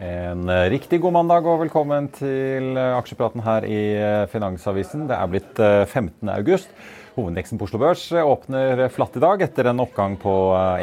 En 0.00 0.48
eh, 0.48 0.70
riktig 0.72 0.96
god 1.04 1.12
mandag 1.12 1.44
og 1.44 1.58
velkommen 1.60 2.06
til 2.16 2.70
eh, 2.72 2.94
aksjepraten 2.96 3.42
her 3.44 3.66
i 3.68 3.80
eh, 4.00 4.22
Finansavisen. 4.32 5.02
Det 5.10 5.12
er 5.12 5.28
blitt 5.28 5.60
15. 5.60 6.24
august. 6.32 6.70
Hovedindeksen 7.18 7.60
på 7.60 7.66
Oslo 7.66 7.80
Børs 7.82 8.06
åpner 8.16 8.86
flatt 8.94 9.18
i 9.18 9.20
dag 9.20 9.42
etter 9.44 9.68
en 9.68 9.82
oppgang 9.82 10.14
på 10.22 10.32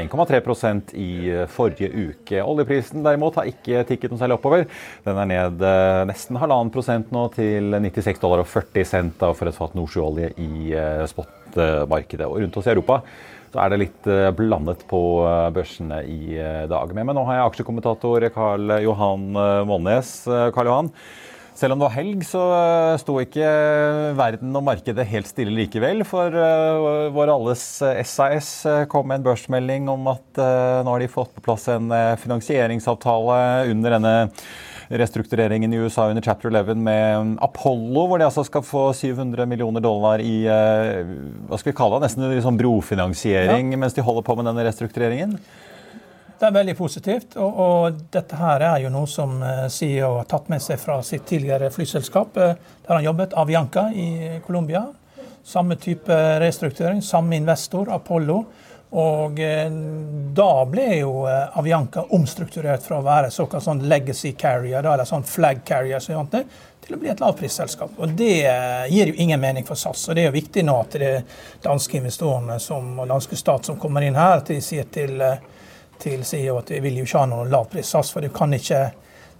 1,3% 0.04 0.92
i 1.00 1.08
forrige 1.50 1.88
uke. 1.90 2.44
Oljeprisen 2.44 3.02
derimot 3.02 3.40
har 3.40 3.50
ikke 3.50 3.86
tikket 3.90 4.14
noe 4.14 4.22
særlig 4.22 4.36
oppover. 4.38 4.68
Den 5.08 5.22
er 5.24 5.32
ned 5.32 5.64
nesten 6.12 6.38
halvannen 6.38 6.70
prosent 6.76 7.16
nå 7.16 7.24
til 7.34 7.80
96 7.80 8.22
dollar 8.22 8.44
og 8.44 8.52
40 8.52 8.92
cent 8.92 9.24
for 9.24 9.50
et 9.50 9.58
fat 9.58 9.80
nordsjøolje 9.80 10.34
i 10.36 10.76
spotmarkedet. 11.10 12.28
Og 12.28 12.44
rundt 12.44 12.60
oss 12.60 12.68
i 12.68 12.76
Europa 12.76 13.00
så 13.54 13.62
er 13.64 13.72
det 13.72 13.80
litt 13.84 14.10
eh, 14.12 14.28
blandet 14.36 14.84
på 14.90 15.00
eh, 15.24 15.48
børsene 15.56 16.02
i 16.10 16.36
eh, 16.36 16.66
dag. 16.70 16.92
Med 16.96 17.08
meg 17.08 17.16
nå 17.18 17.24
har 17.30 17.40
jeg 17.40 17.52
aksjekommentator 17.52 18.28
Karl 18.36 18.78
Johan 18.84 19.32
Målnes. 19.70 20.12
Karl 20.56 20.70
Johan, 20.70 20.92
selv 21.58 21.74
om 21.74 21.80
det 21.80 21.88
var 21.88 21.96
helg, 21.96 22.26
så 22.28 22.44
sto 23.02 23.16
ikke 23.24 23.48
verden 24.20 24.54
og 24.60 24.66
markedet 24.68 25.08
helt 25.10 25.30
stille 25.30 25.56
likevel. 25.56 26.04
For 26.06 26.36
vår 27.16 27.34
alles 27.34 27.64
SAS 28.12 28.52
kom 28.92 29.10
med 29.10 29.22
en 29.22 29.28
børsmelding 29.32 29.90
om 29.90 30.12
at 30.12 30.38
nå 30.38 30.94
har 30.94 31.02
de 31.02 31.10
fått 31.10 31.34
på 31.40 31.48
plass 31.48 31.66
en 31.74 31.90
finansieringsavtale 32.22 33.40
under 33.72 33.98
denne 33.98 34.16
restruktureringen 34.90 35.74
i 35.74 35.78
USA 35.78 36.08
under 36.10 36.22
chapter 36.22 36.50
11 36.50 36.76
med 36.76 37.38
Apollo, 37.42 38.08
hvor 38.08 38.20
de 38.20 38.28
altså 38.28 38.44
skal 38.48 38.64
få 38.64 38.90
700 38.94 39.46
millioner 39.46 39.84
dollar 39.84 40.24
i 40.24 40.46
eh, 40.48 41.08
hva 41.48 41.60
skal 41.60 41.74
vi 41.74 41.78
kalle 41.78 41.98
det, 41.98 42.08
nesten 42.08 42.28
liksom 42.32 42.60
brofinansiering 42.60 43.74
ja. 43.74 43.80
mens 43.80 43.98
de 43.98 44.06
holder 44.06 44.26
på 44.28 44.38
med 44.40 44.48
denne 44.48 44.68
restruktureringen? 44.68 45.36
Det 46.38 46.46
er 46.46 46.54
veldig 46.54 46.76
positivt. 46.78 47.36
Og, 47.42 47.60
og, 47.64 48.02
dette 48.14 48.38
her 48.38 48.62
er 48.62 48.84
jo 48.84 48.94
noe 48.94 49.10
som 49.10 49.40
eh, 49.42 49.66
CEO 49.74 50.20
har 50.20 50.30
tatt 50.30 50.52
med 50.54 50.62
seg 50.64 50.80
fra 50.82 51.00
sitt 51.06 51.26
tidligere 51.28 51.72
flyselskap. 51.74 52.38
Eh, 52.38 52.54
der 52.86 53.00
han 53.00 53.08
jobbet, 53.08 53.34
Avianca 53.34 53.88
i 53.90 54.38
Colombia. 54.46 54.86
Samme 55.48 55.80
type 55.82 56.14
restrukturering, 56.44 57.02
samme 57.02 57.40
investor, 57.40 57.90
Apollo. 57.96 58.44
Og 58.90 59.40
eh, 59.40 59.72
da 60.34 60.52
ble 60.66 60.88
jo 61.02 61.26
eh, 61.28 61.58
Avianca 61.60 62.06
omstrukturert 62.16 62.86
fra 62.86 63.02
å 63.02 63.04
være 63.04 63.32
såkalt 63.36 63.66
sånn 63.66 63.84
legacy 63.90 64.32
carrier, 64.40 64.80
eller 64.80 65.08
sånn 65.08 65.26
flag 65.28 65.66
carrier, 65.68 66.00
til 66.00 66.96
å 66.96 67.00
bli 67.02 67.12
et 67.12 67.20
lavprisselskap. 67.20 67.98
Og 68.00 68.16
Det 68.16 68.46
eh, 68.48 68.86
gir 68.94 69.12
jo 69.12 69.18
ingen 69.26 69.44
mening 69.44 69.68
for 69.68 69.76
SAS. 69.76 70.08
og 70.08 70.16
Det 70.16 70.24
er 70.24 70.30
jo 70.30 70.38
viktig 70.38 70.64
nå 70.64 70.78
at 70.86 70.96
de 71.02 71.12
danske 71.64 72.00
investorene 72.00 72.60
som, 72.64 72.94
og 73.00 73.12
danske 73.12 73.36
stat 73.36 73.68
som 73.68 73.80
kommer 73.82 74.08
inn 74.08 74.16
her, 74.16 74.40
at 74.40 74.54
de 74.54 74.62
sier 74.64 74.88
til, 74.88 75.20
til 76.00 76.24
CEO 76.24 76.62
at 76.62 76.72
de 76.72 76.80
vil 76.86 77.02
jo 77.02 77.10
ikke 77.10 77.26
ha 77.26 77.28
noe 77.34 77.50
lavpris 77.52 77.92
SAS, 77.92 78.14
for 78.16 78.24
du 78.24 78.32
kan 78.32 78.56
ikke 78.56 78.86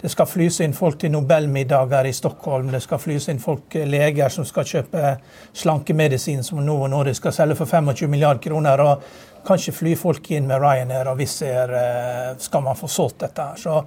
det 0.00 0.08
skal 0.12 0.28
flys 0.30 0.60
inn 0.62 0.74
folk 0.76 1.00
til 1.00 1.10
nobelmiddager 1.10 2.06
i 2.06 2.12
Stockholm. 2.14 2.68
Det 2.70 2.78
skal 2.84 3.00
flys 3.02 3.24
inn 3.32 3.40
folk, 3.42 3.74
leger 3.74 4.30
som 4.30 4.46
skal 4.46 4.66
kjøpe 4.68 5.16
slankemedisin 5.58 6.44
som 6.46 6.60
nå 6.62 6.76
Norge 6.92 7.16
skal 7.18 7.34
selge 7.34 7.56
for 7.58 7.66
25 7.66 8.06
milliarder 8.06 8.42
kroner. 8.44 8.78
og 8.78 9.02
kan 9.46 9.60
ikke 9.60 9.76
fly 9.76 9.94
folk 9.98 10.30
inn 10.34 10.48
med 10.48 10.62
Ryanair 10.62 11.10
og 11.10 11.20
Wizz 11.20 11.42
Air 11.46 11.74
eh, 11.78 12.36
skal 12.42 12.64
man 12.64 12.78
få 12.78 12.90
solgt 12.90 13.20
dette. 13.24 13.42
her. 13.42 13.56
Så 13.56 13.82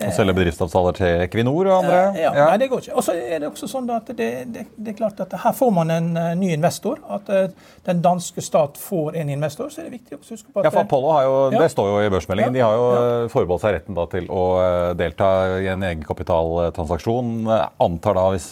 og 0.00 0.14
selge 0.16 0.34
bedriftsavtaler 0.36 0.96
til 0.96 1.22
Equinor 1.26 1.68
og 1.68 1.74
andre? 1.82 1.98
Ja, 2.18 2.32
ja. 2.32 2.46
Nei, 2.50 2.58
det 2.62 2.68
går 2.72 2.82
ikke. 2.84 2.96
Og 2.98 3.04
så 3.06 3.14
er 3.14 3.42
det 3.42 3.48
også 3.48 3.68
sånn 3.70 3.90
at 3.94 4.08
det, 4.10 4.28
det, 4.52 4.64
det, 4.74 4.94
er 4.94 4.96
klart 4.98 5.20
at 5.22 5.34
her 5.44 5.54
får 5.56 5.72
man 5.74 5.92
en 5.94 6.08
uh, 6.16 6.32
ny 6.38 6.52
investor. 6.54 7.00
At 7.12 7.28
uh, 7.30 7.72
den 7.86 8.02
danske 8.04 8.42
stat 8.44 8.78
får 8.80 9.18
en 9.20 9.32
investor. 9.32 9.70
Så 9.72 9.82
er 9.82 9.88
det 9.88 10.00
viktig 10.00 10.18
å 10.18 10.22
huske 10.22 10.48
på 10.50 10.62
at 10.62 10.68
Ja, 10.68 10.72
for 10.74 10.86
Apollo 10.86 11.12
har 11.14 11.26
jo, 11.26 11.36
ja. 11.54 11.62
det 11.62 11.70
står 11.74 11.90
jo 11.90 12.00
i 12.02 12.10
børsmeldingen, 12.12 12.56
de 12.56 12.64
har 12.64 12.76
jo 12.78 12.88
ja. 12.88 13.04
forbeholdt 13.32 13.64
seg 13.64 13.76
retten 13.76 13.98
da, 13.98 14.06
til 14.12 14.28
å 14.32 14.42
delta 14.98 15.30
i 15.60 15.70
en 15.72 15.86
egenkapitaltransaksjon. 15.90 17.32
Antar 17.82 18.18
da, 18.18 18.26
hvis 18.34 18.50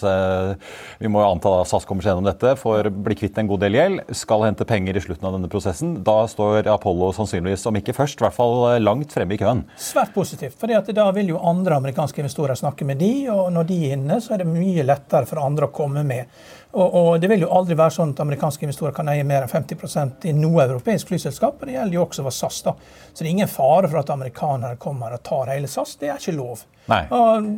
Vi 1.00 1.10
må 1.10 1.22
jo 1.22 1.30
anta 1.30 1.52
da 1.54 1.64
SAS 1.68 1.86
kommer 1.88 2.04
seg 2.04 2.14
gjennom 2.14 2.28
dette, 2.28 2.54
får 2.60 2.90
bli 2.94 3.16
kvitt 3.18 3.38
en 3.40 3.50
god 3.50 3.64
del 3.64 3.78
gjeld, 3.78 4.02
skal 4.16 4.44
hente 4.46 4.66
penger 4.68 4.98
i 4.98 5.04
slutten 5.04 5.28
av 5.28 5.36
denne 5.36 5.50
prosessen. 5.52 5.96
Da 6.06 6.18
står 6.30 6.68
Apollo 6.70 7.12
sannsynligvis, 7.16 7.66
om 7.70 7.78
ikke 7.80 7.96
først, 7.96 8.20
i 8.20 8.26
hvert 8.26 8.36
fall 8.36 8.82
langt 8.82 9.14
fremme 9.14 9.36
i 9.36 9.40
køen. 9.40 9.64
Svært 9.80 10.14
positivt. 10.14 10.58
fordi 10.60 10.76
at 10.76 10.90
da 10.94 11.06
vil 11.16 11.29
jo 11.30 11.42
andre 11.50 11.76
amerikanske 11.80 12.22
investorer 12.22 12.58
snakke 12.58 12.86
med 12.88 13.00
de, 13.00 13.12
og 13.32 13.50
når 13.54 13.68
de 13.68 13.78
er 13.86 13.94
inne, 13.96 14.18
så 14.20 14.34
er 14.34 14.42
det 14.42 14.50
mye 14.50 14.84
lettere 14.86 15.28
for 15.28 15.42
andre 15.42 15.68
å 15.68 15.74
komme 15.74 16.04
med. 16.06 16.30
Og, 16.72 16.94
og 16.94 17.20
Det 17.20 17.30
vil 17.30 17.44
jo 17.44 17.50
aldri 17.54 17.74
være 17.78 17.94
sånn 17.96 18.12
at 18.14 18.22
amerikanske 18.22 18.66
investorer 18.66 18.94
kan 18.94 19.08
eie 19.10 19.24
mer 19.26 19.46
enn 19.46 19.50
50% 19.50 20.28
i 20.30 20.34
noe 20.36 20.64
europeisk 20.68 21.10
flyselskap. 21.10 21.58
og 21.58 21.66
Det 21.66 21.74
gjelder 21.74 21.98
jo 21.98 22.04
også 22.04 22.26
for 22.26 22.36
SAS. 22.36 22.60
da. 22.66 22.74
Så 23.12 23.24
det 23.24 23.28
er 23.28 23.32
ingen 23.32 23.50
fare 23.50 23.90
for 23.90 24.02
at 24.02 24.12
amerikanere 24.14 24.78
kommer 24.78 25.16
og 25.16 25.22
tar 25.26 25.50
hele 25.50 25.70
SAS. 25.70 25.96
Det 25.98 26.10
er 26.10 26.20
ikke 26.20 26.36
lov. 26.38 26.62
Nei. 26.90 27.02
Og 27.10 27.50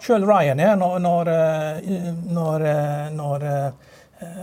Selv 0.00 0.30
Ryanair, 0.30 0.76
når, 0.80 0.98
når, 1.04 1.32
eh, 1.34 2.12
når, 2.30 2.66
eh, 2.70 3.08
når 3.16 3.48
eh, 3.50 3.89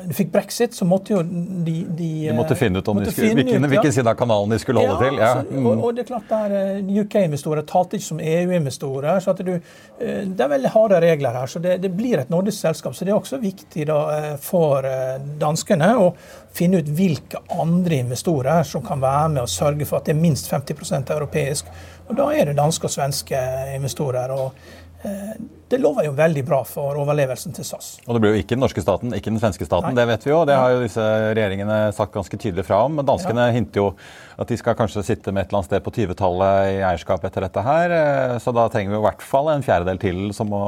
du 0.07 0.13
fikk 0.13 0.31
brexit, 0.31 0.73
så 0.73 0.85
måtte 0.85 1.13
jo 1.13 1.19
de 1.21 1.41
De, 1.67 1.73
de 1.97 2.33
måtte 2.33 2.55
finne 2.57 2.79
ut 2.79 2.87
om 2.87 2.97
de 2.97 3.11
skulle, 3.11 3.33
hvilken, 3.37 3.59
ut, 3.59 3.67
ja. 3.67 3.69
hvilken, 3.73 3.93
side 3.93 4.09
av 4.09 4.15
kanalen 4.17 4.55
de 4.55 4.59
skulle 4.59 4.81
holde 4.81 4.95
ja, 4.95 5.09
til. 5.09 5.19
Ja. 5.19 5.27
Så, 5.33 5.43
altså, 5.43 5.63
og, 5.71 5.83
og, 5.83 5.91
det 5.95 6.03
er 6.03 6.07
klart 6.07 6.31
der 6.31 6.55
eh, 6.57 6.89
UK-investorer 7.03 7.67
talte 7.69 7.99
ikke 7.99 8.07
som 8.07 8.21
EU-investorer. 8.23 9.19
så 9.21 9.35
at 9.35 9.43
du, 9.45 9.53
eh, 9.53 10.23
Det 10.25 10.45
er 10.45 10.53
veldig 10.53 10.71
harde 10.73 11.01
regler 11.03 11.37
her. 11.37 11.51
så 11.51 11.61
Det, 11.61 11.77
det 11.83 11.91
blir 11.97 12.23
et 12.23 12.33
nordisk 12.33 12.57
selskap. 12.57 12.95
så 12.95 13.05
Det 13.05 13.13
er 13.13 13.19
også 13.19 13.41
viktig 13.43 13.85
da, 13.91 13.99
eh, 14.15 14.31
for 14.41 14.87
danskene 15.37 15.91
å 16.01 16.09
finne 16.57 16.81
ut 16.81 16.89
hvilke 16.97 17.43
andre 17.53 18.01
investorer 18.01 18.63
som 18.65 18.81
kan 18.81 19.01
være 19.01 19.29
med 19.35 19.43
og 19.43 19.51
sørge 19.51 19.85
for 19.85 19.99
at 19.99 20.09
det 20.09 20.15
er 20.15 20.21
minst 20.21 20.49
50% 20.49 21.13
europeisk. 21.13 21.69
Og 22.09 22.15
Da 22.15 22.31
er 22.31 22.45
det 22.45 22.57
danske 22.57 22.85
og 22.85 22.91
svenske 22.91 23.37
investorer. 23.75 24.31
og 24.31 24.53
Eh, 24.86 24.86
det 25.67 25.77
lover 25.77 26.07
jo 26.07 26.13
veldig 26.17 26.41
bra 26.47 26.61
for 26.65 26.97
overlevelsen 26.97 27.53
til 27.55 27.65
SAS. 27.67 27.89
Og 28.07 28.15
det 28.15 28.21
blir 28.23 28.33
jo 28.33 28.41
ikke 28.41 28.55
den 28.55 28.63
norske 28.63 28.81
staten, 28.81 29.11
ikke 29.13 29.29
den 29.29 29.39
svenske 29.41 29.67
staten, 29.67 29.91
Nei. 29.93 29.99
det 29.99 30.07
vet 30.09 30.25
vi 30.25 30.31
jo. 30.31 30.39
Det 30.47 30.55
har 30.57 30.73
jo 30.73 30.81
disse 30.81 31.03
regjeringene 31.37 31.77
sagt 31.95 32.15
ganske 32.15 32.39
tydelig 32.39 32.65
fra 32.65 32.79
om. 32.87 32.95
Men 32.97 33.07
danskene 33.07 33.49
ja. 33.49 33.55
hinter 33.55 33.83
jo 33.83 33.87
at 34.41 34.49
de 34.49 34.57
skal 34.59 34.77
kanskje 34.79 35.05
sitte 35.05 35.33
med 35.33 35.43
et 35.45 35.51
eller 35.51 35.61
annet 35.61 35.69
sted 35.69 35.85
på 35.85 35.93
20-tallet 35.99 36.71
i 36.71 36.79
eierskap 36.81 37.25
etter 37.29 37.45
dette 37.45 37.65
her. 37.67 37.95
Eh, 37.97 38.37
så 38.41 38.53
da 38.55 38.67
trenger 38.73 38.95
vi 38.95 39.01
i 39.01 39.05
hvert 39.05 39.25
fall 39.25 39.51
en 39.53 39.65
fjerdedel 39.65 40.01
til 40.01 40.23
som 40.37 40.49
må 40.53 40.63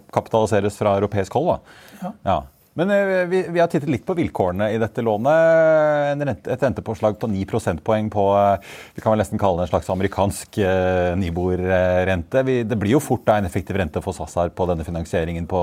oppkapitaliseres 0.00 0.76
fra 0.80 0.98
europeisk 1.00 1.38
hold. 1.38 1.54
da. 1.54 1.78
Ja. 2.02 2.12
ja. 2.28 2.40
Men 2.74 2.90
eh, 2.90 3.26
vi, 3.28 3.42
vi, 3.48 3.60
har 3.60 3.68
tittet 3.68 3.90
litt 3.90 4.04
på 4.06 4.14
vilkårene 4.16 4.70
i 4.72 4.78
dette 4.80 5.04
lånet. 5.04 6.22
Rente, 6.22 6.54
et 6.54 6.62
rentepåslag 6.64 7.18
på 7.20 7.28
9 7.28 7.44
prosentpoeng 7.50 8.08
på 8.12 8.24
eh, 8.38 8.70
vi 8.96 9.04
kan 9.04 9.12
vel 9.12 9.20
nesten 9.20 9.40
kalle 9.40 9.60
det 9.60 9.68
en 9.68 9.72
slags 9.74 9.90
amerikansk 9.92 10.60
eh, 10.64 11.12
Nibor-rente. 11.20 12.44
Det 12.64 12.78
blir 12.80 12.96
jo 12.96 13.02
fort 13.04 13.26
da 13.28 13.36
en 13.40 13.48
effektiv 13.48 13.76
rente 13.76 14.00
for 14.04 14.16
SAS 14.16 14.38
her 14.40 14.54
på 14.56 14.68
denne 14.70 14.86
finansieringen 14.88 15.48
på 15.50 15.60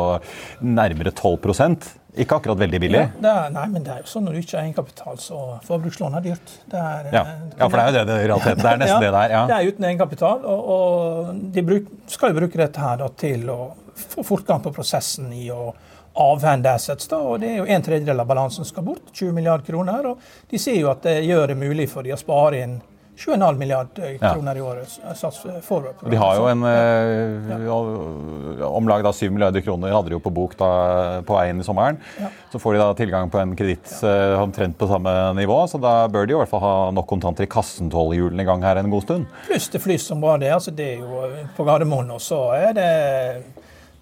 nærmere 0.62 1.14
12% 1.16 1.90
Ikke 2.22 2.38
akkurat 2.38 2.62
veldig 2.62 2.84
billig? 2.86 3.02
Ja, 3.02 3.34
er, 3.48 3.52
nei, 3.58 3.66
men 3.74 3.86
det 3.86 3.96
er 3.96 4.06
jo 4.06 4.10
sånn 4.14 4.28
når 4.30 4.38
du 4.38 4.44
ikke 4.44 4.60
har 4.60 4.70
egenkapital, 4.70 5.20
så 5.24 5.42
forbrukslån 5.66 6.22
er 6.22 6.30
dyrt. 6.30 6.56
Det 6.70 6.86
er, 6.94 7.12
ja. 7.16 7.26
ja. 7.58 7.66
for 7.66 7.78
det 7.78 7.84
er 7.84 7.90
jo 7.90 7.98
det 7.98 8.08
det 8.10 8.22
i 8.22 8.30
realiteten. 8.30 8.64
Det 8.64 8.72
er 8.72 8.82
nesten 8.86 9.06
det 9.08 9.14
der. 9.18 9.34
Ja. 9.34 9.44
Det 9.50 9.58
er 9.58 9.74
uten 9.74 9.92
egenkapital, 9.92 10.42
og, 10.46 10.74
og 10.78 11.46
de 11.58 11.68
bruk, 11.74 11.94
skal 12.10 12.34
jo 12.34 12.42
bruke 12.44 12.62
dette 12.62 12.86
her 12.86 13.02
da, 13.02 13.14
til 13.18 13.50
å 13.50 13.62
få 14.00 14.26
fortgang 14.26 14.62
på 14.62 14.74
prosessen 14.78 15.34
i 15.34 15.48
å 15.54 15.72
avhende 16.14 16.74
assets. 16.74 17.08
da, 17.08 17.18
og 17.18 17.40
det 17.40 17.50
er 17.54 17.58
jo 17.62 17.66
En 17.66 17.82
tredjedel 17.82 18.20
av 18.20 18.28
balansen 18.28 18.66
skal 18.66 18.84
bort, 18.84 19.12
20 19.14 19.34
milliarder 19.34 19.66
kroner. 19.66 20.06
og 20.06 20.20
De 20.50 20.58
sier 20.58 20.82
jo 20.82 20.92
at 20.92 21.04
det 21.04 21.24
gjør 21.26 21.48
det 21.48 21.58
mulig 21.58 21.90
for 21.90 22.04
de 22.04 22.14
å 22.14 22.20
spare 22.20 22.64
inn 22.64 22.80
7,5 23.20 23.58
milliarder 23.58 24.18
kroner 24.18 24.56
i 24.56 24.62
året. 24.62 25.00
De 26.10 26.16
har 26.16 26.36
jo 26.36 26.46
en 26.48 26.62
ja. 26.64 27.58
ja. 27.68 28.68
om 28.68 28.88
lag 28.88 29.04
7 29.16 29.30
milliarder 29.30 29.62
kroner 29.62 29.92
hadde 29.92 30.14
de 30.14 30.16
jo 30.16 30.22
på 30.24 30.32
bok 30.32 30.56
da, 30.60 30.70
på 31.28 31.36
veien 31.36 31.60
i 31.60 31.66
sommeren. 31.68 32.00
Ja. 32.16 32.32
Så 32.54 32.64
får 32.64 32.78
de 32.78 32.80
da 32.80 32.94
tilgang 32.96 33.28
på 33.30 33.42
en 33.42 33.58
kreditt 33.60 33.92
ja. 34.02 34.40
omtrent 34.40 34.78
på 34.80 34.88
samme 34.88 35.12
nivå, 35.36 35.60
så 35.68 35.82
da 35.84 36.08
bør 36.08 36.30
de 36.30 36.38
i 36.38 36.40
hvert 36.40 36.52
fall 36.52 36.64
ha 36.64 36.76
nok 36.96 37.10
kontanter 37.12 37.44
i 37.44 37.52
kassen 37.52 37.92
til 37.92 38.00
å 38.00 38.06
holde 38.06 38.22
hjulene 38.22 38.46
i 38.46 38.48
gang 38.48 38.64
her 38.64 38.80
en 38.80 38.94
god 38.94 39.04
stund. 39.04 39.28
Pluss 39.50 39.68
det 39.74 39.84
flys 39.84 40.08
som 40.08 40.24
bare 40.24 40.46
det. 40.46 40.54
altså 40.56 40.72
det 40.72 40.94
er 40.94 41.04
jo 41.04 41.28
På 41.58 41.68
Gardermoen 41.68 42.16
og 42.16 42.24
så 42.24 42.46
er 42.56 42.72
det 42.78 42.92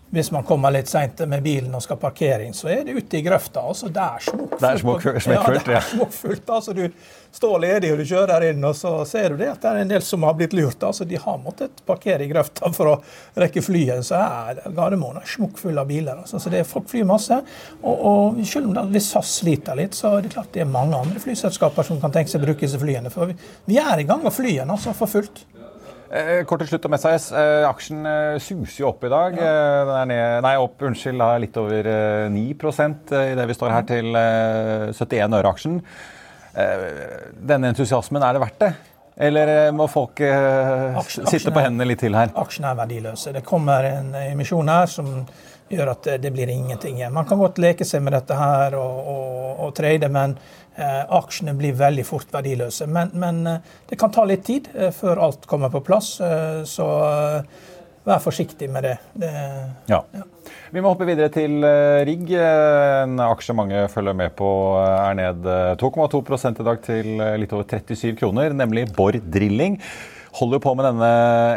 hvis 0.09 0.31
man 0.31 0.43
kommer 0.47 0.71
litt 0.71 0.87
seint 0.87 1.19
med 1.27 1.43
bilen 1.43 1.73
og 1.75 1.83
skal 1.83 1.99
parkere 1.99 2.45
inn, 2.45 2.55
så 2.55 2.69
er 2.71 2.85
det 2.87 2.95
ute 2.95 3.19
i 3.19 3.23
grøfta. 3.25 3.59
altså 3.67 3.89
Det 3.91 4.03
er 4.03 4.23
smokkfullt. 4.23 5.65
Det 5.67 5.75
er 5.75 5.87
smokkfullt, 5.91 6.43
ja. 6.47 6.55
altså 6.55 6.73
Du 6.73 6.85
står 7.37 7.59
ledig 7.59 7.91
og 7.91 7.99
du 7.99 8.05
kjører 8.07 8.47
inn, 8.49 8.63
og 8.65 8.75
så 8.75 8.93
ser 9.05 9.33
du 9.33 9.41
det 9.41 9.49
at 9.51 9.61
det 9.61 9.73
er 9.73 9.81
en 9.81 9.91
del 9.91 10.05
som 10.05 10.23
har 10.23 10.37
blitt 10.39 10.55
lurt. 10.55 10.83
altså 10.83 11.05
De 11.05 11.19
har 11.19 11.41
måttet 11.43 11.83
parkere 11.85 12.23
i 12.23 12.29
grøfta 12.31 12.71
for 12.73 12.93
å 12.93 12.95
rekke 13.35 13.61
flyet. 13.65 14.05
Så 14.07 14.15
er 14.21 14.63
Gardermoen 14.71 15.19
smokkfull 15.27 15.77
av 15.77 15.91
biler. 15.91 16.23
altså 16.23 16.39
så 16.39 16.53
det 16.53 16.63
er 16.63 16.71
Folk 16.71 16.87
flyr 16.91 17.03
masse. 17.07 17.41
Og, 17.83 18.07
og 18.07 18.41
selv 18.47 18.71
om 18.71 18.95
hvis 18.95 19.11
SAS 19.11 19.35
sliter 19.41 19.75
litt, 19.75 19.97
så 19.97 20.15
er 20.15 20.23
det 20.23 20.33
klart 20.37 20.53
det 20.55 20.63
er 20.63 20.71
mange 20.71 20.95
andre 20.95 21.19
flyselskaper 21.19 21.83
som 21.83 21.99
kan 21.99 22.15
tenke 22.15 22.31
seg 22.31 22.41
å 22.41 22.47
bruke 22.47 22.63
disse 22.63 22.79
flyene. 22.79 23.11
For 23.11 23.27
vi, 23.27 23.37
vi 23.67 23.79
er 23.83 23.99
i 23.99 24.07
gang 24.07 24.23
med 24.23 24.35
flyene 24.35 24.71
altså 24.71 24.95
for 24.95 25.11
fullt. 25.11 25.43
Eh, 26.07 26.43
kort 26.47 26.61
til 26.63 26.69
slutt 26.71 26.85
om 26.87 26.95
SAS. 26.95 27.29
Eh, 27.35 27.65
aksjen 27.67 28.05
eh, 28.07 28.37
suser 28.39 28.83
jo 28.83 28.91
opp 28.91 29.03
i 29.03 29.11
dag. 29.11 29.35
Ja. 29.35 29.53
Den 29.89 29.95
er 29.97 30.09
ned, 30.11 30.43
nei, 30.45 30.53
opp 30.61 30.83
unnskyld, 30.87 31.23
litt 31.43 31.57
over 31.59 31.89
9 32.31 32.43
i 32.47 33.33
det 33.37 33.47
vi 33.49 33.57
står 33.57 33.73
her 33.75 33.87
til 33.89 34.11
71 34.15 35.39
øre 35.39 35.51
aksjen. 35.51 35.81
Denne 36.57 37.73
entusiasmen, 37.73 38.23
er 38.23 38.37
det 38.37 38.41
verdt 38.41 38.63
det? 38.63 38.71
Eller 39.17 39.51
eh, 39.67 39.71
må 39.73 39.87
folk 39.89 40.21
eh, 40.21 40.97
sitte 41.09 41.53
på 41.53 41.63
hendene 41.63 41.89
litt 41.89 42.03
til 42.05 42.17
her? 42.17 42.33
Aksjene 42.37 42.71
er 42.73 42.81
verdiløse. 42.83 43.33
Det 43.33 43.45
kommer 43.45 43.87
en 43.89 44.11
emisjon 44.27 44.69
her 44.69 44.89
som 44.91 45.11
gjør 45.69 45.91
at 45.91 46.09
det 46.21 46.31
blir 46.31 46.49
ingenting 46.49 46.99
igjen. 46.99 47.13
Man 47.13 47.27
kan 47.27 47.39
godt 47.41 47.59
leke 47.59 47.85
seg 47.85 48.03
med 48.05 48.15
dette 48.15 48.37
her 48.37 48.77
og, 48.79 48.99
og, 49.13 49.49
og 49.65 49.73
trade, 49.75 50.09
men 50.13 50.37
eh, 50.75 51.03
aksjene 51.17 51.55
blir 51.57 51.75
veldig 51.77 52.05
fort 52.07 52.31
verdiløse. 52.33 52.87
Men, 52.87 53.11
men 53.13 53.41
eh, 53.47 53.73
det 53.89 53.99
kan 53.99 54.13
ta 54.13 54.25
litt 54.27 54.45
tid 54.47 54.69
eh, 54.75 54.93
før 54.95 55.23
alt 55.27 55.49
kommer 55.49 55.73
på 55.73 55.83
plass. 55.87 56.13
Eh, 56.23 56.61
så 56.69 56.87
vær 58.07 58.23
forsiktig 58.23 58.69
med 58.71 58.87
det. 58.87 58.95
det 59.19 59.31
ja. 59.91 60.01
ja. 60.15 60.25
Vi 60.71 60.83
må 60.83 60.91
hoppe 60.91 61.07
videre 61.07 61.31
til 61.33 61.59
uh, 61.63 62.03
Rigg. 62.07 62.31
En 62.33 63.19
aksje 63.27 63.55
mange 63.57 63.85
følger 63.91 64.17
med 64.17 64.35
på 64.37 64.49
er 64.81 65.17
ned 65.17 65.47
2,2 65.81 66.21
i 66.47 66.67
dag 66.67 66.83
til 66.85 67.09
litt 67.41 67.55
over 67.55 67.67
37 67.67 68.15
kroner, 68.19 68.55
nemlig 68.55 68.87
Borr 68.95 69.19
Drilling 69.21 69.79
holder 70.37 70.59
på 70.61 70.73
med 70.77 70.85
denne 70.85 71.07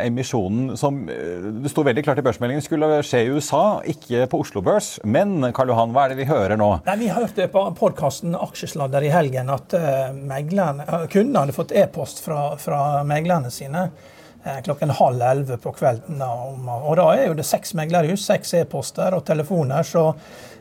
emisjonen 0.07 0.77
som 0.81 1.03
det 1.05 1.69
sto 1.69 1.83
veldig 1.85 2.05
klart 2.07 2.21
i 2.23 2.25
børsmeldingen 2.25 2.65
skulle 2.65 3.03
skje 3.05 3.19
i 3.27 3.33
USA, 3.35 3.83
ikke 3.93 4.25
på 4.31 4.41
Oslo 4.41 4.63
Børs. 4.65 4.95
Men 5.05 5.51
Karl 5.57 5.75
Johan, 5.75 5.93
hva 5.93 6.07
er 6.07 6.15
det 6.15 6.23
vi 6.23 6.29
hører 6.31 6.57
nå? 6.57 6.71
Nei, 6.87 6.95
Vi 7.03 7.11
hørte 7.13 7.51
på 7.53 7.67
podkasten 7.77 8.39
Aksjesladder 8.39 9.05
i 9.05 9.13
helgen 9.13 9.53
at 9.53 9.77
meglerne, 10.17 10.87
kundene 11.13 11.45
hadde 11.45 11.59
fått 11.59 11.77
e-post 11.77 12.25
fra, 12.25 12.55
fra 12.63 12.81
meglerne 13.05 13.53
sine 13.53 13.91
Eh, 13.91 14.17
klokken 14.65 14.91
halv 14.91 15.23
elleve 15.23 15.59
på 15.61 15.73
kvelden. 15.77 16.23
Og 16.23 16.95
da 16.99 17.09
er 17.15 17.27
jo 17.29 17.37
det 17.39 17.47
seks 17.49 17.75
meglerhus, 17.79 18.25
seks 18.25 18.55
e-poster 18.61 19.17
og 19.17 19.25
telefoner, 19.29 19.85
så 19.87 20.07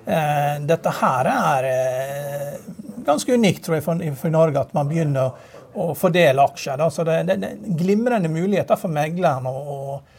eh, 0.06 0.58
dette 0.68 0.96
her 1.00 1.30
er 1.32 1.70
eh, 1.70 2.58
ganske 3.08 3.34
unikt 3.34 3.66
tror 3.66 3.80
jeg, 3.80 3.86
for, 3.86 4.04
for, 4.20 4.34
Norge, 4.34 4.66
at 4.66 4.76
man 4.76 4.90
begynner 4.90 5.56
å 5.80 5.94
fordele 5.96 6.44
aksjer. 6.44 6.80
Da. 6.82 6.90
Så 6.92 7.06
det, 7.08 7.22
det, 7.30 7.38
det 7.40 7.52
er 7.54 7.78
glimrende 7.80 8.32
muligheter 8.32 8.80
for 8.80 8.92
meglerne. 8.92 9.54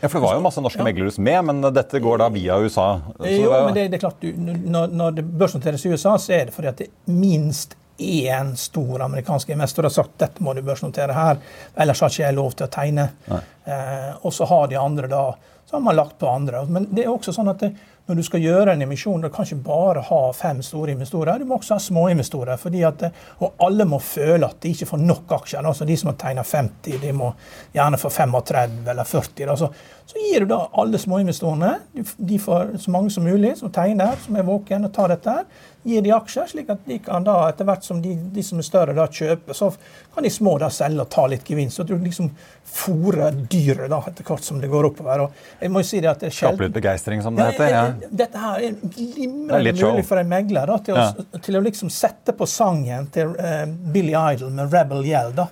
ja, 0.01 0.09
for 0.09 0.21
Det 0.21 0.25
var 0.25 0.39
jo 0.39 0.45
masse 0.47 0.65
norske 0.65 0.81
ja. 0.81 0.87
meglerhus 0.87 1.19
med, 1.19 1.43
men 1.51 1.61
dette 1.75 2.01
går 2.01 2.23
da 2.23 2.31
via 2.33 2.57
USA? 2.62 2.89
jo, 3.19 3.51
men 3.51 3.75
det, 3.77 3.89
det, 3.91 4.01
er 4.01 4.07
klart, 4.07 4.23
du, 4.23 4.33
når, 4.71 4.95
når 4.95 5.19
det 5.19 5.27
børsnoteres 5.43 5.85
i 5.85 5.93
USA, 5.93 6.17
så 6.19 6.39
er 6.39 6.49
det 6.49 6.57
fordi 6.57 6.73
at 6.73 6.81
det 6.81 6.89
er 6.89 7.19
minst 7.19 7.77
én 8.00 8.55
stor 8.56 9.02
amerikansk 9.05 9.52
investor 9.52 9.88
har 9.88 9.94
sagt 9.94 10.19
dette 10.23 10.44
må 10.44 10.55
du 10.56 10.62
børsnotere 10.64 11.14
her, 11.17 11.41
ellers 11.76 12.00
har 12.00 12.12
ikke 12.12 12.25
jeg 12.25 12.38
lov 12.38 12.55
til 12.56 12.67
å 12.67 12.73
tegne. 12.73 13.08
Eh, 13.31 13.49
og 13.67 14.33
så 14.33 14.47
har 14.49 14.71
de 14.71 14.79
andre 14.81 15.09
da 15.11 15.25
så 15.71 15.77
har 15.77 15.81
man 15.81 15.97
lagt 15.97 16.19
på 16.19 16.29
andre. 16.29 16.65
Men 16.67 16.89
det 16.91 17.05
er 17.05 17.12
også 17.12 17.31
sånn 17.31 17.49
at 17.53 17.61
det, 17.62 17.69
når 18.11 18.17
du 18.19 18.23
skal 18.27 18.43
gjøre 18.43 18.73
en 18.73 18.81
emisjon, 18.83 19.23
du 19.23 19.29
kan 19.31 19.47
ikke 19.47 19.61
bare 19.69 20.03
ha 20.03 20.19
fem 20.35 20.65
store 20.67 20.97
investorer. 20.97 21.39
Du 21.39 21.47
må 21.47 21.61
også 21.61 21.77
ha 21.77 21.85
små 21.85 22.09
investorer. 22.11 22.59
Fordi 22.59 22.81
at, 22.89 23.05
og 23.39 23.62
alle 23.62 23.87
må 23.87 24.01
føle 24.03 24.49
at 24.49 24.59
de 24.65 24.73
ikke 24.75 24.89
får 24.91 25.05
nok 25.05 25.31
aksjer. 25.37 25.62
Altså 25.62 25.87
de 25.87 25.95
som 26.01 26.11
har 26.11 26.19
tegna 26.19 26.43
50, 26.43 26.99
de 27.05 27.15
må 27.15 27.31
gjerne 27.77 28.03
få 28.03 28.11
35 28.11 28.91
eller 28.91 29.11
40. 29.12 29.53
Altså, 29.55 29.71
så 30.11 30.25
gir 30.27 30.43
du 30.43 30.51
da 30.51 30.59
alle 30.83 30.99
småinvestorene, 30.99 31.75
de 32.19 32.43
får 32.43 32.75
så 32.83 32.91
mange 32.91 33.15
som 33.15 33.31
mulig 33.31 33.55
som 33.61 33.71
tegner, 33.71 34.19
som 34.25 34.43
er 34.43 34.51
våken 34.51 34.91
og 34.91 34.97
tar 34.97 35.15
dette 35.15 35.39
her 35.39 35.47
gir 35.83 36.03
de 36.05 36.12
aksjer, 36.12 36.49
slik 36.51 36.71
at 36.73 36.83
de 36.85 36.99
kan 37.05 37.25
da, 37.25 37.37
etter 37.49 37.65
hvert 37.69 37.85
som 37.87 38.01
de, 38.05 38.12
de 38.35 38.43
som 38.45 38.61
er 38.61 38.67
større, 38.67 38.97
da 38.97 39.07
kjøper, 39.09 39.57
så 39.57 39.71
kan 40.15 40.27
de 40.27 40.33
små 40.33 40.57
da 40.61 40.69
selge 40.73 41.07
og 41.07 41.12
ta 41.12 41.25
litt 41.31 41.47
gevinst. 41.49 41.79
Så 41.79 41.87
du 41.89 41.95
liksom 41.97 42.31
fôrer 42.69 43.37
dyret 43.50 43.91
da, 43.91 44.00
etter 44.08 44.26
hvert 44.26 44.44
som 44.44 44.61
det 44.62 44.70
går 44.70 44.91
oppover. 44.91 45.25
Og 45.25 45.62
jeg 45.62 45.73
må 45.73 45.82
jo 45.82 45.88
si 45.91 46.00
det 46.02 46.11
at 46.11 46.23
det 46.23 46.31
er 46.31 46.37
sjelden... 46.37 46.56
Skape 46.56 46.69
litt 46.69 46.76
begeistring, 46.76 47.23
som 47.25 47.38
det 47.38 47.49
heter? 47.50 47.70
Ja. 47.73 48.11
Dette 48.23 48.44
her 48.44 48.67
er 48.69 48.76
glimrende 48.97 49.75
mulig 49.81 50.05
for 50.08 50.20
en 50.20 50.31
megler 50.31 50.70
da, 50.70 50.79
til, 50.87 51.00
å, 51.00 51.41
til 51.43 51.58
å 51.58 51.64
liksom 51.64 51.93
sette 51.94 52.37
på 52.37 52.49
sangen 52.49 53.11
til 53.14 53.35
uh, 53.38 53.64
Billy 53.67 54.14
Idol 54.14 54.55
med 54.55 54.70
'Rebel 54.73 55.05
Yell'. 55.08 55.35
da. 55.37 55.49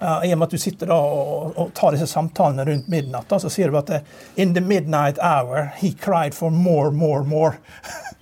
Uh, 0.00 0.26
I 0.26 0.32
og 0.34 0.40
med 0.40 0.48
at 0.48 0.56
du 0.56 0.60
sitter 0.60 0.90
da 0.90 0.96
og, 0.98 1.52
og 1.56 1.70
tar 1.76 1.94
disse 1.94 2.08
samtalene 2.10 2.66
rundt 2.66 2.88
midnatt, 2.92 3.28
da, 3.30 3.38
så 3.40 3.52
sier 3.52 3.70
du 3.70 3.78
at 3.80 3.92
uh, 3.94 4.16
'In 4.36 4.54
the 4.56 4.60
midnight 4.60 5.20
hour, 5.22 5.70
he 5.78 5.92
cried 5.92 6.34
for 6.34 6.50
more, 6.50 6.90
more, 6.90 7.24
more'. 7.24 7.56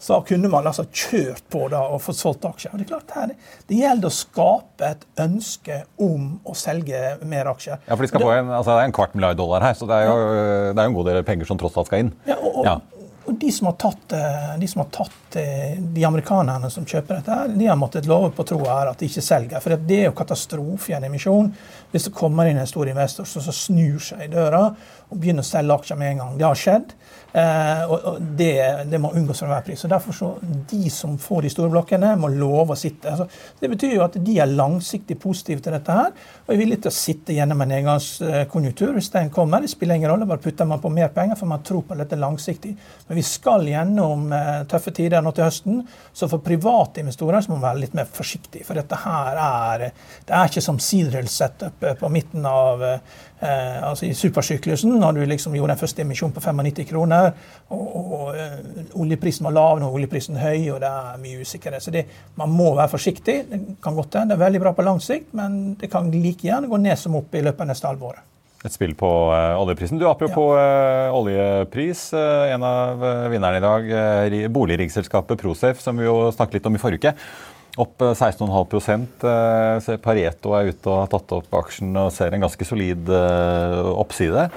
så 0.00 0.20
kunne 0.26 0.48
man 0.48 0.66
altså 0.66 0.86
kjørt 0.88 1.44
på 1.52 1.66
da 1.72 1.82
og 1.92 2.00
fått 2.04 2.18
solgt 2.20 2.46
aksjer. 2.48 2.72
Og 2.72 2.80
Det 2.80 2.86
er 2.86 2.92
klart 2.94 3.16
her, 3.18 3.34
det 3.68 3.80
gjelder 3.82 4.08
å 4.08 4.16
skape 4.16 4.92
et 4.94 5.04
ønske 5.20 5.82
om 6.00 6.30
å 6.48 6.56
selge 6.56 7.02
mer 7.28 7.50
aksjer. 7.52 7.82
Ja, 7.84 7.92
for 7.92 8.06
de 8.06 8.12
skal 8.12 8.24
få 8.24 8.32
en, 8.38 8.48
altså 8.48 8.72
Det 8.72 8.86
er 8.86 8.88
en 8.88 8.96
kvart 8.96 9.18
milliard 9.18 9.40
dollar 9.40 9.66
her, 9.68 9.76
så 9.76 9.88
det 9.90 9.98
er 10.00 10.08
jo, 10.08 10.16
ja. 10.16 10.46
det 10.72 10.80
er 10.80 10.88
en 10.88 10.96
god 10.96 11.12
del 11.12 11.20
penger 11.28 11.50
som 11.50 11.60
tross 11.60 11.76
alt 11.76 11.90
skal 11.90 12.06
inn. 12.06 12.14
Ja, 12.28 12.38
og, 12.40 12.62
og, 12.62 12.64
ja. 12.68 12.78
Og 13.24 13.34
de 13.38 13.50
som 13.52 13.68
har 13.68 13.76
tatt, 13.78 14.12
eh, 14.12 14.58
de, 14.58 14.68
som 14.68 14.80
har 14.82 14.88
tatt 14.94 15.36
eh, 15.36 15.76
de 15.78 16.04
amerikanerne 16.04 16.70
som 16.72 16.86
kjøper 16.88 17.20
dette, 17.20 17.36
her, 17.36 17.52
de 17.54 17.68
har 17.68 17.78
måttet 17.78 18.08
love 18.08 18.32
på 18.34 18.46
troa 18.48 18.78
her 18.78 18.92
at 18.92 19.02
de 19.02 19.10
ikke 19.10 19.24
selger. 19.24 19.60
For 19.60 19.76
det 19.76 19.98
er 19.98 20.08
jo 20.08 20.16
katastrofe 20.18 20.92
i 20.92 20.96
en 20.96 21.06
emisjon 21.10 21.52
hvis 21.92 22.08
det 22.08 22.14
kommer 22.16 22.48
inn 22.48 22.60
en 22.62 22.70
stor 22.70 22.88
investor 22.88 23.28
som 23.28 23.44
snur 23.54 24.00
seg 24.10 24.24
i 24.24 24.32
døra 24.32 24.64
og 25.10 25.18
begynner 25.18 25.44
å 25.44 25.50
selge 25.50 25.76
aksjer 25.76 25.98
med 26.00 26.14
en 26.14 26.22
gang. 26.22 26.34
Det 26.38 26.46
har 26.46 26.58
skjedd. 26.58 26.94
Eh, 27.32 27.82
og 27.86 28.16
det, 28.38 28.54
det, 28.90 28.98
må 28.98 29.12
unngås 29.14 29.38
for 29.38 29.46
enhver 29.46 29.62
pris. 29.66 29.80
Så 29.82 29.90
derfor 29.90 30.14
så 30.14 30.30
De 30.70 30.90
som 30.90 31.16
får 31.18 31.42
de 31.46 31.52
store 31.52 31.70
blokkene, 31.70 32.14
må 32.18 32.30
love 32.32 32.74
å 32.74 32.78
sitte. 32.78 33.12
Altså, 33.12 33.26
det 33.60 33.70
betyr 33.70 33.94
jo 33.96 34.04
at 34.06 34.18
de 34.18 34.36
er 34.42 34.50
langsiktig 34.50 35.18
positive 35.22 35.62
til 35.62 35.74
dette 35.76 35.94
her, 35.94 36.10
og 36.46 36.54
er 36.54 36.60
villige 36.60 36.84
til 36.86 36.92
å 36.92 36.96
sitte 36.96 37.36
gjennom 37.36 37.62
en 37.62 37.74
engangskonjunktur 37.78 38.94
hvis 38.96 39.12
den 39.14 39.30
kommer. 39.34 39.62
Det 39.62 39.70
spiller 39.72 39.98
ingen 39.98 40.10
rolle, 40.10 40.28
bare 40.30 40.42
putter 40.42 40.68
man 40.68 40.82
på 40.82 40.92
mer 40.94 41.12
penger, 41.14 41.38
for 41.38 41.50
man 41.50 41.62
tror 41.66 41.84
på 41.86 41.98
dette 41.98 42.18
langsiktig. 42.18 42.74
Men 43.10 43.18
vi 43.18 43.26
skal 43.26 43.66
gjennom 43.66 44.28
eh, 44.32 44.62
tøffe 44.70 44.94
tider 44.94 45.24
nå 45.24 45.34
til 45.34 45.48
høsten, 45.48 45.82
så 46.14 46.28
for 46.30 46.44
private 46.46 47.02
investorer 47.02 47.42
så 47.42 47.52
må 47.52 47.58
man 47.58 47.68
være 47.72 47.82
litt 47.82 47.98
mer 47.98 48.06
forsiktig. 48.06 48.62
For 48.68 48.78
dette 48.78 49.02
her 49.02 49.40
er 49.42 49.88
det 49.90 50.36
er 50.36 50.46
ikke 50.46 50.62
som 50.64 50.78
Seedrill-setup 50.80 51.84
på 52.00 52.12
midten 52.14 52.46
av 52.46 52.86
Eh, 53.42 53.88
altså 53.88 54.04
I 54.06 54.14
supersyklusen, 54.14 54.98
når 55.00 55.12
du 55.12 55.20
liksom 55.24 55.54
gjorde 55.56 55.72
den 55.72 55.80
første 55.80 56.02
emisjonen 56.02 56.34
på 56.36 56.42
95 56.44 56.84
kroner, 56.90 57.30
og, 57.72 57.86
og 57.96 58.10
og 58.20 59.00
oljeprisen 59.00 59.46
var 59.46 59.54
lav, 59.56 59.78
nå 59.80 59.88
oljeprisen 59.90 60.36
høy, 60.38 60.68
og 60.74 60.80
det 60.82 60.90
er 60.90 61.20
mye 61.22 61.40
usikkerhet. 61.40 61.82
Så 61.82 61.94
det, 61.94 62.04
man 62.36 62.52
må 62.52 62.74
være 62.76 62.92
forsiktig. 62.92 63.36
Det 63.50 63.60
kan 63.82 63.96
godt 63.96 64.18
hende 64.18 64.34
det 64.34 64.38
er 64.38 64.44
veldig 64.44 64.60
bra 64.62 64.72
på 64.76 64.84
lang 64.86 65.00
sikt, 65.02 65.32
men 65.34 65.74
det 65.80 65.90
kan 65.90 66.10
like 66.12 66.46
gjerne 66.46 66.68
gå 66.70 66.78
ned 66.82 66.98
som 67.00 67.16
opp 67.18 67.34
i 67.34 67.42
løpet 67.42 67.64
av 67.64 67.72
neste 67.72 67.88
halvåret. 67.88 68.29
Et 68.60 68.74
spill 68.74 68.92
på 68.98 69.08
uh, 69.32 69.56
oljeprisen. 69.56 69.96
Du, 70.00 70.04
Apropos 70.08 70.52
ja. 70.58 71.08
uh, 71.08 71.16
oljepris. 71.16 72.10
Uh, 72.12 72.50
en 72.52 72.66
av 72.66 73.06
vinnerne 73.32 73.56
i 73.56 73.64
dag, 73.64 73.94
boligriggselskapet 74.52 75.40
Prosef, 75.40 75.80
som 75.80 75.96
vi 75.96 76.04
jo 76.04 76.26
snakket 76.34 76.60
litt 76.60 76.68
om 76.68 76.76
i 76.76 76.82
forrige 76.82 77.10
uke. 77.10 77.16
Opp 77.78 78.02
16,5 78.02 79.06
eh, 79.22 79.92
eh, 79.94 79.98
Pareto 80.02 80.54
er 80.58 80.72
ute 80.72 80.90
og 80.90 81.04
har 81.04 81.10
tatt 81.12 81.34
opp 81.36 81.54
aksjen 81.60 81.94
og 81.94 82.10
ser 82.14 82.34
en 82.34 82.42
ganske 82.42 82.66
solid 82.66 83.10
eh, 83.14 83.90
oppside. 83.94 84.48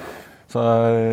Så 0.53 0.63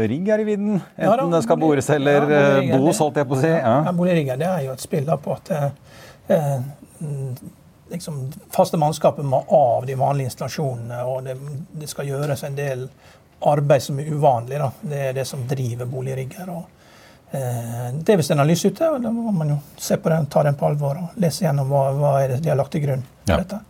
rigg 0.08 0.28
er 0.28 0.42
i 0.42 0.48
vinden. 0.48 0.80
Enten 1.00 1.32
det 1.32 1.42
skal 1.46 1.60
bores 1.60 1.86
eller 1.92 2.26
ja, 2.28 2.76
bos, 2.76 2.98
holdt 3.00 3.20
jeg 3.20 3.28
på 3.28 3.38
å 3.38 3.40
si. 3.40 3.52
Ja. 3.52 3.76
Ja, 3.86 3.94
Boligrigger 3.96 4.40
det 4.40 4.48
er 4.48 4.66
jo 4.66 4.74
et 4.74 4.84
spill 4.84 5.06
da 5.08 5.16
på 5.20 5.32
at 5.36 5.52
eh, 5.56 5.70
liksom, 7.90 8.20
faste 8.54 8.78
mannskapet 8.80 9.26
må 9.26 9.44
av 9.56 9.86
de 9.86 9.96
vanlige 9.98 10.30
installasjonene, 10.30 11.00
og 11.04 11.24
det, 11.26 11.36
det, 11.72 11.88
skal 11.90 12.08
gjøres 12.08 12.44
en 12.46 12.58
del 12.58 12.84
arbeid 13.50 13.82
som 13.82 13.98
er 14.00 14.12
uvanlig. 14.12 14.58
Da. 14.60 14.70
Det 14.80 15.00
er 15.08 15.16
det 15.16 15.26
som 15.28 15.46
driver 15.48 15.88
boligrigger. 15.90 16.52
og 16.54 16.68
Eh, 17.30 17.94
det 17.94 18.12
er 18.12 18.16
visst 18.18 18.32
en 18.34 18.40
analyse 18.40 18.68
ute, 18.68 18.88
og 18.90 19.02
da 19.02 19.10
må 19.14 19.30
man 19.30 19.52
jo 19.52 19.58
se 19.78 19.96
på 20.02 20.10
den, 20.10 20.26
ta 20.26 20.42
den 20.42 20.56
på 20.58 20.66
alvor 20.66 20.98
og 20.98 21.18
lese 21.22 21.44
gjennom 21.44 21.68
hva, 21.70 21.82
hva 21.94 22.14
er 22.24 22.32
det 22.32 22.38
de 22.42 22.50
har 22.50 22.58
lagt 22.58 22.74
til 22.74 22.82
grunn. 22.82 23.04
for 23.22 23.36
ja. 23.36 23.42
dette. 23.44 23.60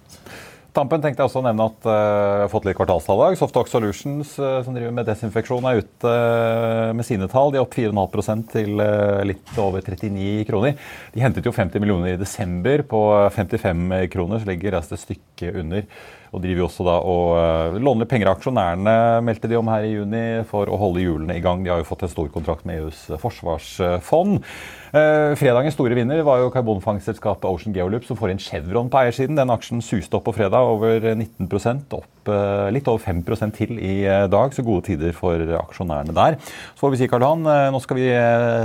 Tampen 0.76 1.02
tenkte 1.02 1.22
jeg 1.22 1.30
også 1.30 1.40
å 1.40 1.44
nevne 1.48 1.66
at 1.66 1.86
uh, 1.88 1.90
vi 1.90 2.42
har 2.44 2.50
fått 2.52 2.66
litt 2.68 2.76
kvartalstall 2.78 3.22
i. 3.26 3.38
Softox 3.38 3.72
Solutions, 3.74 4.36
uh, 4.38 4.60
som 4.62 4.76
driver 4.76 4.92
med 4.94 5.08
desinfeksjon, 5.08 5.66
er 5.66 5.80
ute 5.82 6.12
uh, 6.12 6.90
med 6.94 7.06
sine 7.06 7.26
tall. 7.32 7.50
De 7.50 7.58
er 7.58 7.64
opp 7.64 7.74
4,5 7.74 8.44
til 8.52 8.84
litt 9.26 9.58
over 9.58 9.82
39 9.82 10.46
kroner. 10.46 10.78
De 11.14 11.24
hentet 11.24 11.46
jo 11.46 11.54
50 11.56 11.82
millioner 11.82 12.14
i 12.14 12.20
desember 12.20 12.84
på 12.86 13.02
55 13.34 13.82
kroner, 14.14 14.42
så 14.42 14.50
ligger 14.52 14.78
resten 14.78 14.98
et 14.98 15.04
stykke 15.04 15.29
under. 15.48 15.86
Og 16.30 16.44
driver 16.44 16.66
også 16.66 16.84
da 16.86 16.92
og 17.10 17.32
uh, 17.34 17.78
låner 17.82 18.06
penger 18.06 18.28
av 18.30 18.36
aksjonærene, 18.36 18.94
meldte 19.26 19.48
de 19.50 19.56
om 19.58 19.70
her 19.72 19.86
i 19.88 19.94
juni, 19.96 20.22
for 20.46 20.70
å 20.70 20.78
holde 20.78 21.02
hjulene 21.02 21.34
i 21.34 21.42
gang. 21.42 21.64
De 21.64 21.72
har 21.72 21.80
jo 21.80 21.88
fått 21.88 22.04
en 22.06 22.12
stor 22.12 22.28
kontrakt 22.30 22.66
med 22.68 22.84
EUs 22.84 23.00
forsvarsfond. 23.18 24.38
Uh, 24.94 25.34
fredagens 25.40 25.74
store 25.74 25.98
vinner 25.98 26.22
var 26.26 26.44
jo 26.44 26.52
karbonfangstselskapet 26.54 27.48
Ocean 27.50 27.74
Geolup, 27.74 28.06
som 28.06 28.18
får 28.20 28.34
inn 28.34 28.44
Chevron 28.44 28.92
på 28.92 29.02
eiersiden. 29.02 29.38
Den 29.40 29.50
aksjen 29.56 29.82
suste 29.82 30.20
opp 30.20 30.28
på 30.28 30.36
fredag 30.38 30.70
over 30.70 31.10
19% 31.16 31.98
opp 31.98 32.19
uh, 32.28 32.68
litt 32.74 32.88
over 32.90 33.00
5% 33.00 33.56
til 33.56 33.78
i 33.78 33.94
dag. 34.04 34.54
Så 34.54 34.64
gode 34.66 34.88
tider 34.90 35.14
for 35.16 35.40
aksjonærene 35.60 36.14
der. 36.16 36.38
Så 36.74 36.84
får 36.84 36.94
vi 36.94 37.00
si, 37.00 37.08
Karl 37.10 37.24
Johan, 37.24 37.46
nå 37.72 37.80
skal 37.80 38.00
vi 38.00 38.08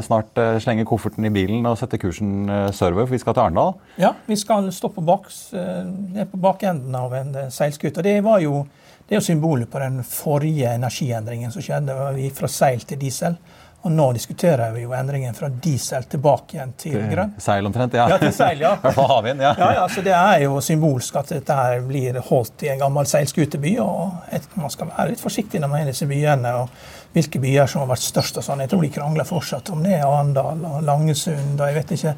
snart 0.05 0.41
slenge 0.63 0.87
kofferten 0.89 1.27
i 1.27 1.33
bilen 1.33 1.65
og 1.69 1.77
sette 1.79 1.99
kursen 2.01 2.49
sørover, 2.75 3.05
for 3.05 3.15
vi 3.15 3.21
skal 3.21 3.37
til 3.37 3.45
Arendal. 3.45 3.75
Ja, 4.01 4.15
vi 4.27 4.37
skal 4.39 4.71
stå 4.75 4.91
på, 4.95 5.03
baks, 5.05 5.43
på 5.53 6.41
bakenden 6.41 6.95
av 6.97 7.15
en 7.15 7.35
seilskute. 7.53 8.03
Det 8.05 8.17
jo 8.43 8.65
det 9.05 9.13
er 9.13 9.19
jo 9.19 9.25
symbolet 9.27 9.69
på 9.69 9.79
den 9.79 9.99
forrige 10.01 10.71
energiendringen 10.73 11.51
som 11.53 11.61
skjedde. 11.61 11.93
Fra 12.33 12.49
seil 12.49 12.81
til 12.89 12.97
diesel. 12.97 13.35
Og 13.85 13.91
nå 13.93 14.05
diskuterer 14.17 14.71
vi 14.73 14.81
jo 14.81 14.93
endringen 14.97 15.35
fra 15.37 15.45
diesel 15.49 16.07
tilbake 16.09 16.55
igjen 16.57 16.71
til 16.81 16.95
grønn. 17.11 17.35
Seil 17.37 17.67
omtrent, 17.69 17.93
ja. 17.93 18.07
Ja, 18.09 18.17
til 18.17 18.31
seil, 18.33 18.63
ja. 18.63 18.71
Havvind, 19.11 19.43
ja. 19.45 19.51
Ja, 19.59 19.67
ja, 19.77 19.83
så 19.93 20.01
Det 20.01 20.15
er 20.17 20.39
jo 20.47 20.57
symbolsk 20.65 21.19
at 21.21 21.29
dette 21.35 21.53
her 21.59 21.83
blir 21.85 22.17
holdt 22.31 22.65
i 22.65 22.71
en 22.73 22.81
gammel 22.81 23.05
seilskuteby. 23.05 23.75
og 23.83 24.33
et, 24.33 24.47
Man 24.57 24.73
skal 24.73 24.89
være 24.89 25.11
litt 25.13 25.21
forsiktig 25.21 25.61
når 25.61 25.69
man 25.69 25.83
er 25.83 25.85
i 25.85 25.93
disse 25.93 26.09
byene. 26.09 26.55
og 26.63 27.13
Hvilke 27.13 27.39
byer 27.45 27.69
som 27.69 27.83
har 27.85 27.93
vært 27.93 28.07
størst. 28.07 28.41
og 28.41 28.47
sånn. 28.49 28.65
Jeg 28.65 28.73
tror 28.73 28.81
de 28.81 28.89
krangler 28.97 29.29
fortsatt 29.29 29.69
om 29.71 29.85
det 29.85 30.01
Arendal 30.01 30.65
og 30.65 30.81
Langesund. 30.83 31.61
og 31.61 31.67
jeg 31.69 31.77
vet 31.77 31.95
ikke. 31.99 32.15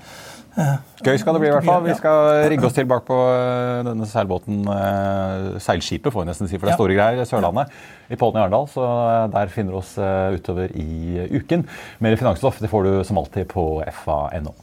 Gøy 0.57 1.19
skal 1.21 1.35
det 1.35 1.41
bli, 1.43 1.49
i 1.51 1.53
hvert 1.53 1.67
fall. 1.67 1.83
Vi 1.85 1.95
skal 1.97 2.47
rigge 2.49 2.65
oss 2.65 2.75
til 2.75 2.87
bak 2.89 3.05
på 3.05 3.17
eh, 3.29 3.83
denne 3.85 4.07
seilbåten, 4.09 4.63
eh, 4.73 5.49
seilskipet 5.61 6.13
får 6.13 6.23
vi 6.23 6.29
nesten 6.31 6.49
si, 6.49 6.57
for 6.57 6.65
det 6.65 6.73
er 6.73 6.79
store 6.79 6.95
greier, 6.97 7.27
Sørlandet, 7.29 7.73
i 8.09 8.17
Pollen 8.17 8.39
i 8.39 8.45
Arendal. 8.45 8.65
Så 8.71 8.81
eh, 8.83 9.25
der 9.35 9.51
finner 9.53 9.75
vi 9.75 9.81
oss 9.83 9.93
utover 10.37 10.73
i 10.73 11.27
uken. 11.37 11.67
Mer 12.01 12.17
finansstoff 12.17 12.61
det 12.63 12.71
får 12.71 12.87
du 12.87 12.93
som 13.07 13.21
alltid 13.21 13.51
på 13.53 13.67
fa.no. 14.03 14.55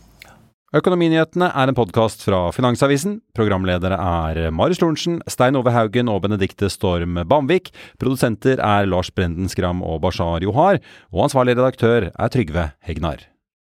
Økonominyhetene 0.74 1.52
er 1.54 1.70
en 1.70 1.76
podkast 1.78 2.24
fra 2.26 2.48
Finansavisen. 2.50 3.20
Programledere 3.38 3.94
er 3.94 4.48
Marius 4.50 4.80
Lorentzen, 4.82 5.20
Stein 5.30 5.54
Ove 5.54 5.70
Haugen 5.70 6.10
og 6.10 6.24
Benedikte 6.24 6.66
Storm 6.72 7.20
Bamvik. 7.30 7.70
Produsenter 8.02 8.58
er 8.58 8.88
Lars 8.90 9.12
Brenden 9.14 9.46
Skram 9.52 9.84
og 9.86 10.00
Bashar 10.02 10.42
Johar. 10.42 10.82
Og 11.14 11.28
ansvarlig 11.28 11.54
redaktør 11.60 12.10
er 12.10 12.34
Trygve 12.34 12.72
Hegnar. 12.82 13.22